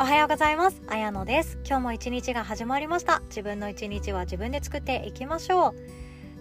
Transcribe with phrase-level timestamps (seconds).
[0.00, 0.80] おはようございます。
[0.86, 1.58] あやのです。
[1.62, 3.20] 今日も一日が始まりました。
[3.28, 5.74] 自分の一日は自分で作っていきましょう。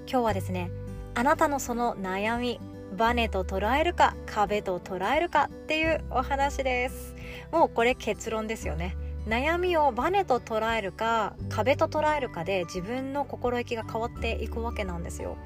[0.09, 0.71] 今日はですね、
[1.13, 2.61] あなたのその悩み、
[2.97, 7.13] バネと捉えるか、壁と捉えるかっていうお話です。
[7.51, 8.95] もうこれ結論ですよね。
[9.27, 15.37] 悩みをバネと捉えるか壁と捉えるかで自分の心意気が変わっていくわけなんですよ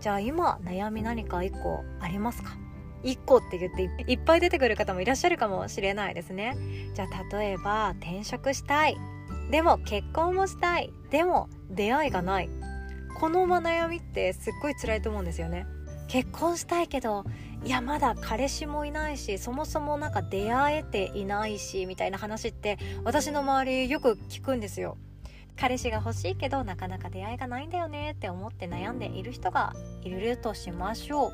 [0.00, 2.50] じゃあ今悩み何か1個ありますか？
[3.02, 6.56] 1個って言っていっぱい出てくる方もいらっしゃるかもしれないですね。
[6.94, 8.96] じゃあ例えば転職したい。
[9.50, 10.92] でも結婚もしたい。
[11.10, 12.48] でも出会いがない。
[13.18, 15.66] この悩みってすっごい辛いと思うんですよね。
[16.08, 17.24] 結婚したいけど
[17.64, 24.98] いやまだ彼氏もいないしそもそもなんか出会えていないしみたいな話って私の周りよく聞くんですよ。
[25.56, 31.32] 彼氏が欲しいけどなかなか出会いがないんだよねって思って悩んでいる人がいるとしましょう。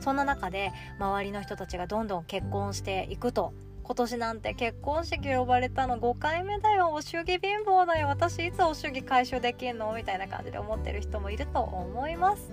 [0.00, 3.52] そんな中で周りの人たちがどんどん結婚していくと。
[3.82, 6.90] 今年なんて結婚式呼ばれたの5回目だよ。
[6.90, 8.08] お祝儀貧乏だよ。
[8.08, 9.92] 私いつお祝儀回収できんの？
[9.94, 12.52] みたいな感じで思ってる人もいると思います。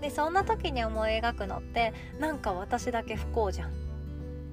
[0.00, 3.72] でそんな時に思い描くのってなんか私だけ不幸じゃん。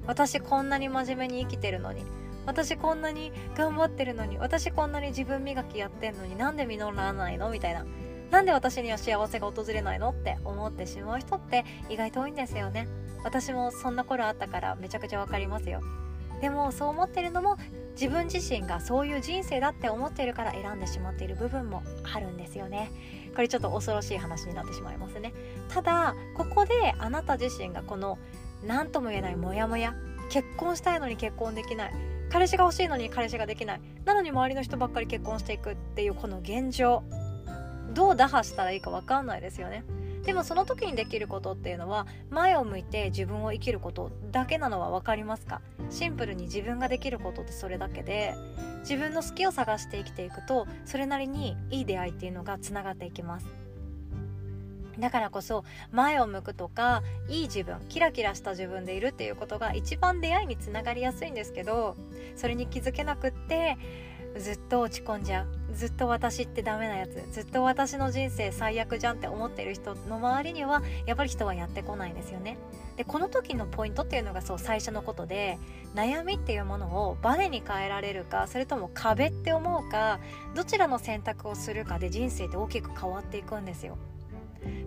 [0.05, 2.03] 私こんなに真面目に生きてるのに。
[2.45, 4.37] 私こんなに頑張ってるのに。
[4.37, 6.35] 私こんなに自分磨きやってんのに。
[6.37, 7.49] なんで実らないの？
[7.49, 7.83] みたいな。
[8.31, 12.87] なんで私には幸せが訪れないのって思ってしまう人って意外と多いんですよね。
[13.23, 15.81] 私もそんな頃あったからめちゃくちゃわかりますよ。
[16.39, 17.57] でもそう思ってるのも
[17.91, 22.89] 自分自身がそういう人生だって思っているから選んでしまっている部分もあるんですよね。
[23.35, 25.33] これちょっと恐ろしい話になってしまいますね。
[25.69, 28.17] ただここであなた自身がこの
[28.65, 29.93] 何とも言えないモヤモヤ
[30.29, 31.93] 結婚したいのに結婚できない
[32.31, 37.03] 彼氏が欲しいのに彼氏ができないなのに周りの人ばっかり結婚していくっていうこの現状
[37.93, 39.83] どう打破したらいいか分かんないですよね。
[40.23, 45.61] でもその時にできることっていうのは前を向いて自分を生きることだけなのは分かりますか？
[45.89, 48.35] シンプルに自分ができることってそれだけで
[48.81, 53.47] 自分の好きを探して生きていくとそれなりにいい出会いっていうのがつながっていきます。
[54.99, 61.95] だからこそ前を向くとかいい自分キラキラした自分でいるっていうことが一番出会いにつながりやすいんですけど
[62.35, 63.77] それに気づけなくって
[64.37, 65.75] ずっと落ち込んじゃう。
[65.75, 67.25] ずっと私ってダメなやつ。
[67.31, 72.57] ずっと私の人生最悪じゃんって思ってる人の周りにはやっぱり人はやってこないんですよね。
[72.95, 75.57] でこの時のポイントっていうのがそう最初のことで
[75.95, 80.19] 悩みっていうものをバネに変えられるかそれとも壁って思うか
[80.55, 83.97] どちらの選択をするかで人生って大きく変わっていくんですよ。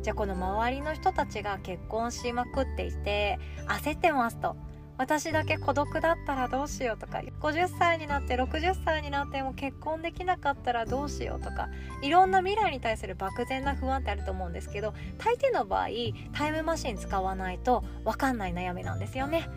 [0.03, 4.57] じゃあこの周りの人たちが結婚しまくっていて焦ってますと。
[4.97, 11.69] 私だけ孤独だったらどうしようとか50歳になって60歳になっても結婚できなかったらどうしようとか
[12.01, 15.89] いろんな未来に対する漠然な不安ってあると思うんですけど大抵の場合
[16.33, 19.49] タイムマシン使わないと分かんない悩みなんですよね。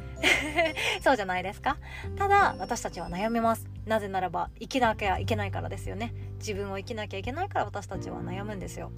[1.04, 1.78] そうじゃないですか。
[2.18, 3.68] ただ私たちは悩みます。
[3.86, 6.14] なぜならば生きなきゃいけないからですよね。
[6.40, 8.92] 自分を生きなきゃいけないから私たちは悩むんですよ。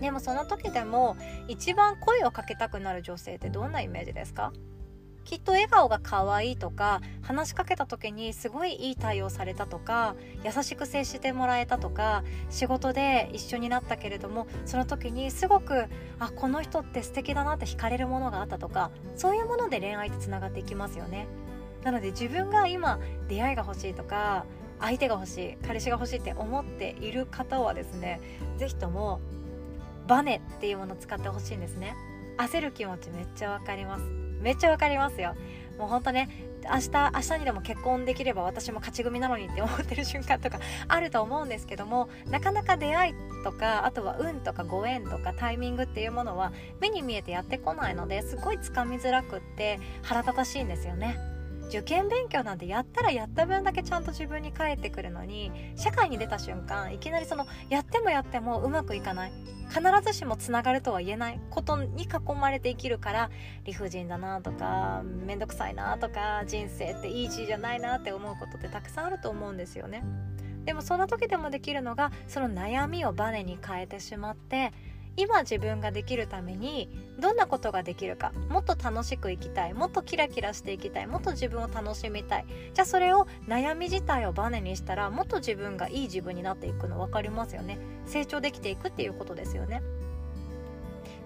[0.00, 4.52] でもその時でも一番声をかけたくなる女性ってどんなイメージですか？
[5.24, 15.86] きっと笑顔が可愛いとか話しかけた時にすごいいい対応されたとか優しく接してもらえたとか仕事で一緒になったけれどもその時にすごく
[16.18, 21.26] あこの人って素敵だなって惹かれるものがあったとかそういうもので恋愛ってつながっていきますよね。
[21.84, 22.98] なので自分が今
[23.28, 24.44] 出会いが欲しいとか
[24.80, 28.20] 相手が欲しい彼氏が欲しいって思っている方はですね
[28.58, 29.20] 是非とも
[30.06, 31.94] バネっていうものを使ってほしいんですね。
[32.36, 34.29] 焦る気持ちめっちゃわかります。
[34.40, 35.34] めっちゃわかりますよ。
[35.78, 36.28] もうほんとね
[36.64, 40.58] 明日明日にでも結婚できれば私も勝ち組なのにって思ってる瞬間とか
[40.88, 43.14] あると思うんですけどもなかなか出会い
[43.44, 51.16] とかあとは運とかご縁とかタイミングっていうものは目に見えてやってこないのですごいつかみづらくって腹立たしいんですよね。
[51.70, 59.32] 受験勉強なんてやったらやった分だけちゃんと自分に返ってくるのに社会に出た瞬間いきなりそのやってもやってもうまくいかない。
[59.70, 61.40] 必ずしもつながるとは言えない。
[61.48, 63.30] ことに囲まれて生きるから
[63.64, 70.02] 理不尽だなとか面倒くさいなとか人生ってイージーじゃないなって思うことってたくさんあると思うんですよね。
[70.64, 74.72] でもその時でもできるのがその悩みをバネに変えてしまって
[75.20, 76.88] 今自分ができるために
[77.18, 82.46] どんなことができるかもっと楽しく生きたいもっとキラキラしていきたいもっと自分を楽しみたい。
[82.72, 87.78] じゃあそれを悩み自体をバネにしたらもっと自分がいい自分になっていくの分かりますよね。
[88.06, 89.82] 成長できていくっていうことですよね。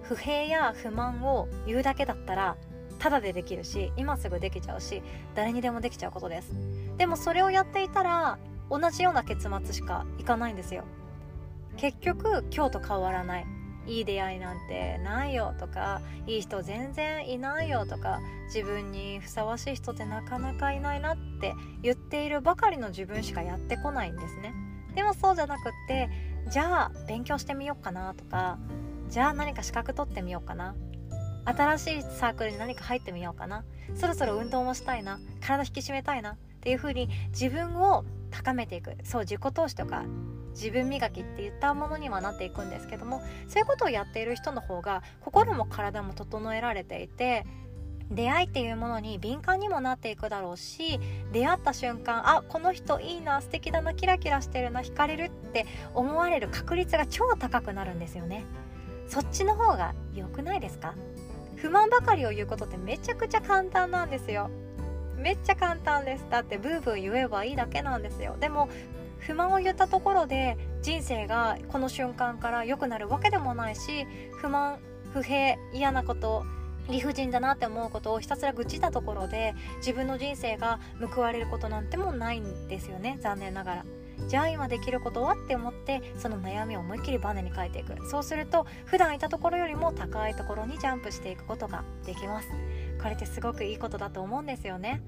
[0.03, 2.57] 不平や不満を言うだけだったら
[2.99, 5.03] ただでできるし今すぐできちゃうし
[5.37, 6.51] 誰にでもできちゃうことです。
[6.97, 8.39] でもそれをやっていたら
[8.71, 10.83] 同じような結末しかいかないんですよ。
[11.77, 13.54] 結局今日と変わらない。
[13.87, 24.55] いい出会いなんてないよとかいい人全然いないよとか自分にふさわしい人ってなかなかいないなって言っているばかりの自分しかやってこないんですね。
[24.95, 26.09] でもそうじゃなくって
[26.51, 28.59] じゃあ勉強してみようかなとか
[29.09, 30.75] じゃあ何か資格取ってみようかな。
[31.47, 33.65] 新しいサークルに何か入ってみようかな。
[33.95, 35.21] そろそろ運動もしたいな。
[35.41, 36.33] 体引き締めたいな。
[36.33, 38.97] っていう風に自分を高めていく。
[39.05, 40.03] そう自己投資とか
[40.55, 47.45] 自分磨きっていったものにはなっていくんですけどもそういうことをやっている人の方が心も体も整えられていて
[48.11, 51.01] 出会いっていうものに敏感にもなっていくだろうし
[51.33, 58.45] 出会った瞬間あこの人いいな素敵だなキラキラしてるな惹かれるって思われる確率が超高くなるんですよね。
[59.09, 60.95] そっちの方が良くないですか？
[61.57, 64.51] 不満ばかりを言うことってめちゃくちゃ簡単なんですよ。
[65.17, 66.27] めっちゃ簡単です。
[66.31, 68.37] だってブーブー言えばいいだけなんですよ。
[68.39, 68.69] でも
[69.19, 74.07] 不満を言ったところで人生がこの瞬間から良くなるわけでもないし
[74.41, 74.79] 不満
[75.13, 76.45] 不平嫌なこと
[76.91, 80.81] 理不尽だなって思うことをひたすら愚痴ったところで自分の人生が
[81.15, 83.19] 報われることなんてもないんですよね。
[83.23, 83.85] 残念ながら。
[84.29, 88.07] じゃあ今できることはって思ってその悩みを思いっきりバネに書いていく。
[88.09, 92.49] そうすると普段いたところよりも高いところにジャンプしていくことができます。
[93.05, 95.03] これってすごくいいことだと思うんですよね。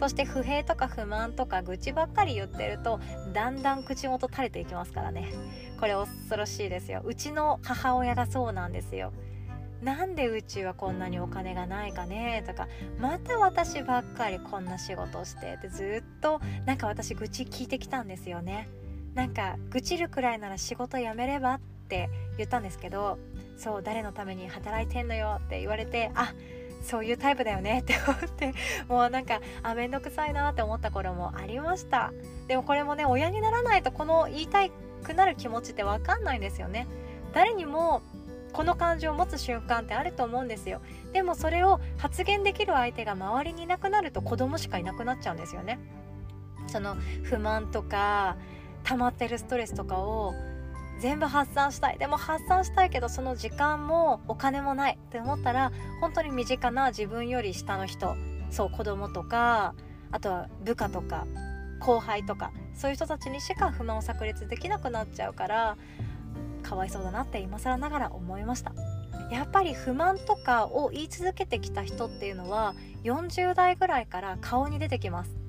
[0.00, 2.98] そして不平とか不満とか愚痴ばっかり言ってると
[3.34, 5.30] だんだん口元垂れていきますからね。
[5.78, 7.02] これ恐ろしいですよ。
[7.04, 9.12] うちの母親がそうなんですよ。
[9.82, 12.68] なんでうちはこんなにお金がないかねとか。
[12.98, 15.56] また私ばっかりこんな仕事して。
[15.58, 18.66] ってずっとなんか私愚痴聞いてきたんですよね。
[19.12, 22.08] なんか愚痴るくらいなら仕事辞めればって
[22.38, 23.18] 言ったんですけど
[23.58, 26.32] そう誰のために働いてんのよって言われてあ
[26.82, 28.54] そういうタイプだよねって思って
[28.88, 32.12] もうなんかあめんどくさいなって思った頃もありました。
[32.48, 34.68] でもこれもね親にならないとこの言いた
[35.02, 36.86] くなる気持ちって分かんないんですよね。
[37.32, 38.02] 誰にも
[38.52, 40.82] この感情を持つ瞬間ってあると思うんですよ。
[41.12, 45.78] でもそれを発言できる相手が周りにいなくなると子供しかいなくなっちゃうんですよね。
[46.66, 48.36] その不満とか
[48.84, 50.34] 溜まってるストレスとかを
[51.00, 51.98] 全部発散したい。
[51.98, 58.14] でも発散したいけどその時間もお金もないって思ったら本当に身近な自分より下の人
[58.50, 59.74] そう子供とか
[60.10, 61.26] あとは部下とか
[61.80, 65.76] 後輩とかそういう人たちにしか不満を炸裂できなくなっちゃうから
[66.62, 68.72] かわいそうだなって今更ながら思いました。
[69.30, 72.74] やっぱり不満とかを言い続けてきた人っていうのは
[73.04, 75.41] 40代ぐらいから顔に出てきます。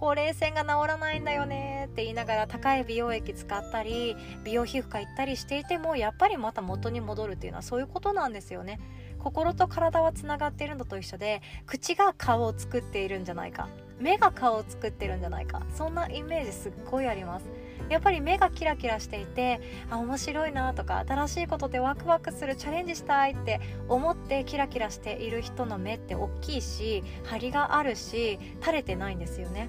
[0.00, 8.80] ほうれい線が治らないんだよねって言いながら高い美容液使ったり美容皮膚科行ったりしていてもやっぱりまた元に戻るっていうのはそういうことなんですよね
[9.18, 13.68] 心と体はつながっているのと一緒で口が顔を作っているんじゃないか
[13.98, 17.44] 目が顔を作ってるんじゃないかそんなイメージすっごいあります
[17.90, 19.60] やっぱり目がキラキラしていて
[19.90, 29.68] あ面白いなとか新しいことでワクワクするチャレンジしたいって思ってキラキラしている人の目って大きいし張りがあるし垂れてないんですよね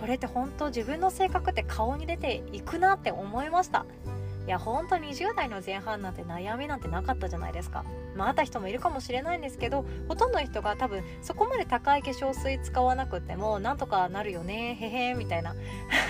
[0.00, 3.86] これって本当自分の性格って顔に出ていくなって思いました。
[4.46, 7.84] いや本当20代の前半なんて悩みなんてなかったじゃないですか。
[8.16, 15.54] まああった人もいるかもしれないんですけどほとんどの人が多分そこまで高い化粧水使わなくてもなんとかなるよねへへみたいな。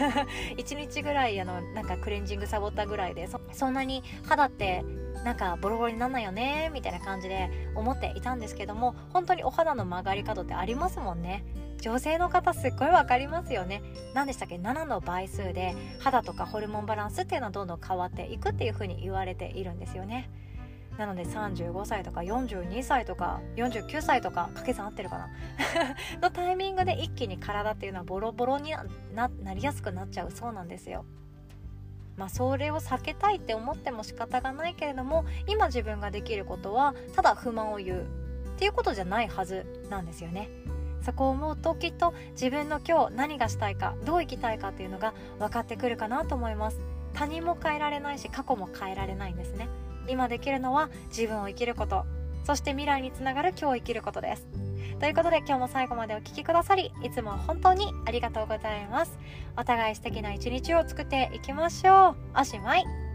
[0.57, 4.83] 1日ぐらいあのなんかクレンジングサボったぐらいでそんなに肌って
[5.25, 11.45] なんかボロボロになんないよねみたいな感じで思っていたんですけども本当にお肌の曲がり角ってありますもんね。
[11.83, 13.83] 女性の方すっごい分かりますよね。
[14.15, 20.31] 何でしたっけ？7の倍数で肌とかホルモンバランスっていうのはどんどん変わっていくっていう風に言われているんですよね。
[20.97, 25.31] なので35歳とか42歳とか49歳とか掛け算合ってるかな？
[26.23, 28.73] のタイミングで一気に体っていうのはボロボロに
[29.13, 31.05] なりやすくなっちゃうそうなんですよ。
[32.17, 38.05] まあ、それを避けたいって思っても仕方がないけれども今自分ができることはただ不満を言うっ
[38.59, 40.49] ていうことじゃないはずなんですよね。
[41.05, 46.79] そこを思うときっと自分の今日何がしたいかどう生きたいかっていうのが分かってくるかなと思います。
[47.15, 49.69] 他人も変えられないし過去も変えられないんですね。
[50.09, 52.05] 今できるのは自分を生きること。
[52.45, 54.47] そして未来につながる今日を生きることです。
[54.99, 59.19] ということで今日も最後までお聴きくださりいつも本当にありがとうございます。
[59.57, 62.41] お互い素敵な一日を作っていきましょう。
[62.41, 63.12] おしまい。